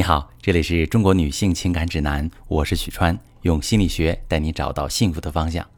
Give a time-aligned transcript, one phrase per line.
[0.00, 5.68] 你好，这里是中国女性情感指南，我是许川，用心理学带你找到幸福的方向。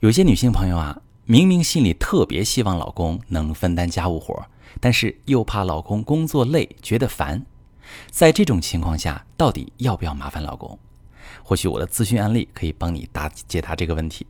[0.00, 4.44] 有些女性朋友啊，明明心里特别希望老公能分担家务活，
[4.80, 7.42] 但是又怕老公工作累，觉得烦。
[8.10, 10.78] 在这种情况下，到底要不要麻烦老公？
[11.42, 14.26] 或许我的咨询案例可以帮你答解答这个问题。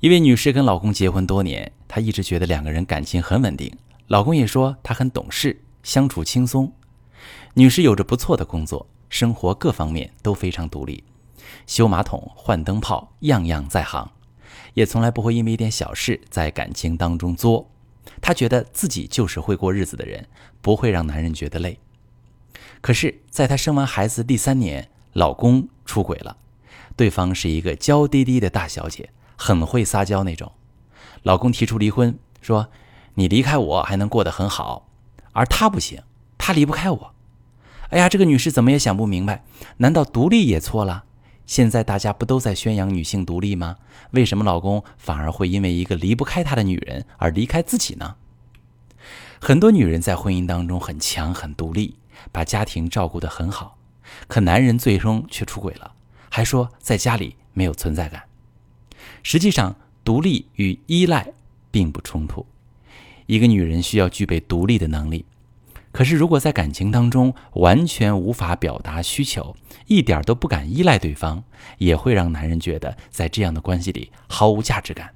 [0.00, 3.70] 一位女士跟老公结婚多年，她一直觉得两个人感情很稳定，
[4.06, 6.72] 老公也说她很懂事，相处轻松。
[7.54, 11.04] 女士有着不错的工作，生活各方面都非常独立，
[11.66, 14.10] 修马桶、换灯泡，样样在行，
[14.74, 17.70] 也从来不会因为一点小事在感情当中作。
[18.20, 20.28] 她觉得自己就是会过日子的人，
[20.60, 21.78] 不会让男人觉得累。
[22.80, 26.36] 可是，在她生完孩子第三年，老公出轨了，
[26.94, 30.52] 对方是一个娇滴滴的大小姐，很会撒娇那种。
[31.22, 32.68] 老公提出离婚，说
[33.14, 34.88] ：“你离开我还能过得很好，
[35.32, 36.02] 而他不行，
[36.46, 37.12] 他离不开我。”
[37.90, 39.42] 哎呀，这个女士怎么也想不明白，
[39.78, 41.02] 难道独立也错了？
[41.44, 43.78] 现在大家不都在宣扬女性独立吗？
[44.12, 48.14] 为什么老公反而会因为一个离不开他的女人而离开自己呢？
[49.40, 51.96] 很多女人在婚姻当中很强很独立，
[52.30, 53.76] 把家庭照顾得很好，
[54.28, 55.94] 可男人最终却出轨了，
[56.30, 58.22] 还说在家里没有存在感。
[59.24, 61.32] 实际上，独立与依赖
[61.72, 62.46] 并不冲突，
[63.26, 65.24] 一个女人需要具备独立的能力。
[65.96, 71.42] 可是，如果在感情当中完全无法表达需求，一点都不敢依赖对方，
[71.78, 75.14] 也会让男人觉得在这样的关系里毫无价值感，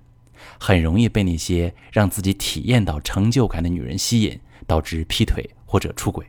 [0.59, 6.25] 很容易被那些让自己体验到成就感的女人吸引，导致劈腿或者出轨。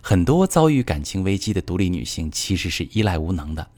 [0.00, 3.68] 很多遭遇感情危机的独立女性其实是依赖无能的，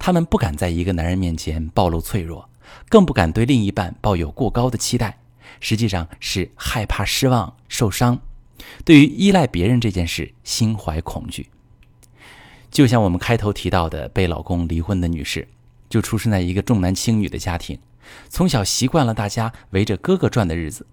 [0.00, 2.50] 她们不敢在一个男人面前暴露脆弱，
[2.88, 5.20] 更不敢对另一半抱有过高的期待，
[5.60, 8.20] 实际上是害怕失望、受伤。
[8.84, 11.48] 对于依赖别人这件事，心怀恐惧。
[12.70, 15.46] 就像我们开头提到的，被老公离婚的女士，
[15.88, 17.78] 就出生在一个重男轻女的家庭，
[18.28, 20.86] 从小习惯了大家围着哥哥转的日子，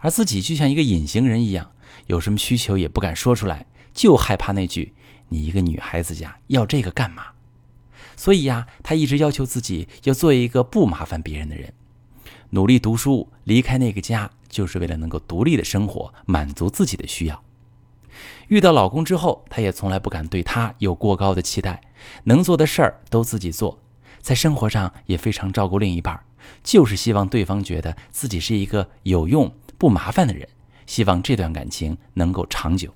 [0.00, 1.72] 而自己就像一个隐形人一样，
[2.06, 4.92] 有什么需求也不敢说出来，就害怕那句
[5.30, 7.26] “你一个女孩子家要这个干嘛”。
[8.16, 11.72] 所以呀，她一直要求自己要做一个不麻烦别人的人，
[12.50, 14.30] 努力读书，离开那个家。
[14.54, 17.42] 就是为了能够独立的生活，满足自己的需要。
[18.46, 21.80] 遇到老公之后，她也从来不敢对他有过高的期待，
[22.22, 23.80] 能做的事儿都自己做，
[24.20, 26.18] 在生活上也非常照顾另一半，
[26.62, 30.48] 就是希望对方觉得自己是一个有用、不麻烦的人，
[30.86, 32.94] 希望这段感情能够长久。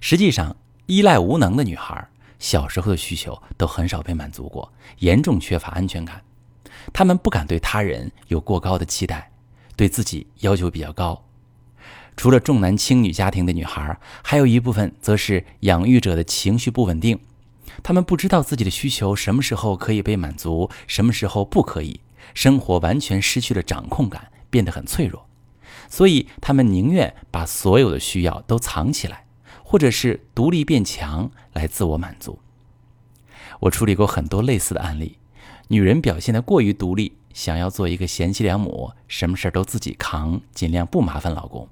[0.00, 2.08] 实际上，依赖无能的女孩，
[2.40, 6.20] 小时候的需求都很少被满足过，严重缺乏安全感，
[6.92, 9.30] 她们不敢对他人有过高的期待。
[9.76, 11.24] 对自己要求比较高，
[12.16, 17.20] 除了重男轻女家庭的女孩，还有一部分则是养育者的情绪不稳定，
[17.82, 22.00] 他们不知道自己的需求什么时候可以被满足，什么时候不可以，
[22.32, 25.28] 生活完全失去了掌控感，变得很脆弱，
[25.88, 29.26] 所以他们宁愿把所有的需要都藏起来，
[29.62, 32.38] 或者是独立变强来自我满足。
[33.60, 35.18] 我处理过很多类似的案例，
[35.68, 37.12] 女人表现得过于独立。
[37.32, 41.68] 想要做一个贤妻良母，什么事都自己扛，尽量不麻烦老公，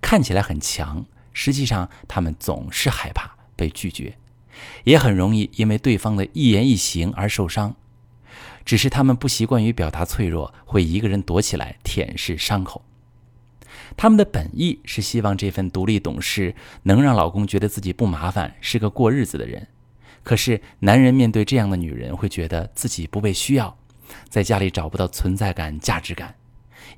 [0.00, 1.04] 看起来很强，
[1.34, 4.16] 实际上她们总是害怕被拒绝，
[4.84, 7.76] 也很容易因为对方的一言一行而受伤。
[8.64, 12.82] 只是他们不习惯于表达脆弱，会一个人躲起来舔舐伤口。
[13.98, 16.54] 他们的本意是希望这份独立懂事
[16.84, 19.68] 能让老公觉得自己不麻烦，是个过日子的人。
[20.26, 23.78] 可是男人面对这样的女人，会觉得自己不被需要。
[24.28, 26.34] 在家里找不到存在感、价值感，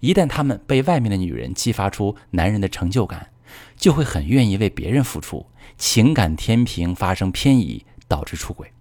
[0.01, 3.29] 一旦他们被外面的女人激发出男人的成就感，
[3.77, 5.45] 就会很愿意为别人付出，
[5.77, 8.73] 情感天平发生偏移，导致出轨。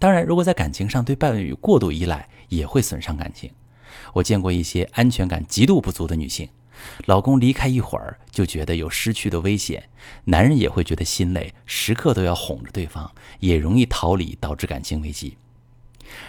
[0.00, 3.48] 当然，如果在感情上对伴侣过度依赖，也会损伤感情。
[4.14, 6.48] 我见过一些安全感极度不足的女性，
[7.06, 9.88] 老公离开一会儿就觉得有失去的危险，
[10.24, 13.10] 男人也会觉得心累，时刻都要哄着对方，
[13.40, 15.36] 也容易逃离，导致感情危机。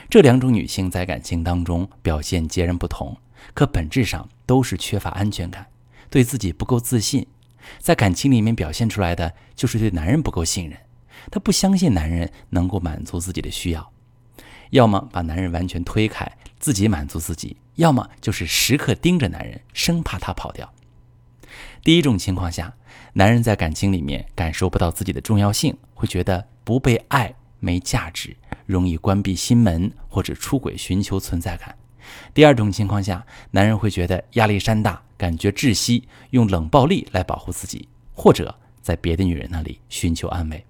[0.10, 3.18] 这两种女性在感情当中表现截然不同，
[3.54, 5.68] 可本质上都是缺乏安全感，
[6.10, 7.26] 对自己不够自信，
[7.78, 10.78] 在感情里面表现出来的就是对男人不够信任，
[11.32, 13.92] 她不相信男人能够满足自己的需要，
[14.72, 16.30] 要么把男人完全推开，
[16.60, 20.70] 自己满足自己，要么就是时刻盯着男人，生怕他跑掉。
[21.82, 22.76] 第一种情况下，
[23.14, 27.34] 男人在感情里面感受不到自己的重要性，会觉得不被爱。
[27.62, 31.76] 没价值，容易关闭心门或者出轨，寻求存在感。
[32.34, 40.66] 第二种情况下，男人会觉得压力山大，感觉窒息，用冷暴力来保护自己，或者在别的女人那里寻求安慰。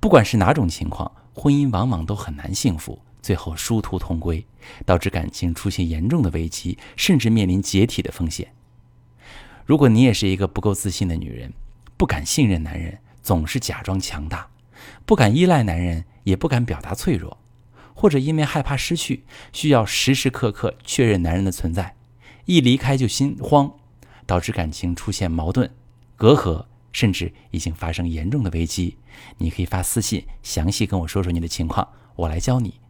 [0.00, 4.46] 不管是哪种情况，婚姻往往都很难幸福，最后殊途同归，
[4.84, 8.52] 导致感情出现严重的危机，甚至面临解体的风险。
[9.64, 11.52] 如果你也是一个不够自信的女人，
[11.96, 14.48] 不敢信任男人，总是假装强大，
[15.04, 17.36] 不敢依赖男人，也不敢表达脆弱，
[17.94, 21.96] 或者因为害怕失去，需要时时刻刻确认男人的存在，
[22.44, 23.74] 一离开就心慌，
[24.24, 25.68] 导致感情出现矛盾、
[26.14, 28.98] 隔阂，甚至已经发生严重的危机，
[29.38, 32.78] 你可以发私信详细跟我说说你的情况，我来教你